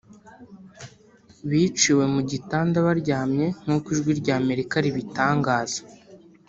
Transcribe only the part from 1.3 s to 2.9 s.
biciwe mu gitanda